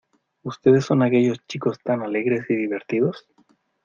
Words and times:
¿Ustedes 0.41 0.83
son 0.85 1.03
aquellos 1.03 1.45
chicos 1.47 1.77
tan 1.79 2.01
alegres 2.01 2.49
y 2.49 2.55
divertidos? 2.55 3.27